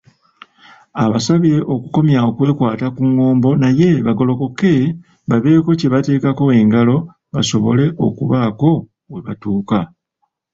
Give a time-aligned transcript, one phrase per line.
[1.03, 4.73] Abasabye okukomya okwekwata ku ng'ombo naye bagolokoke
[5.29, 6.97] babeeko kye bateekako engalo
[7.33, 8.69] basobole okubaako
[9.11, 9.79] webatuuka.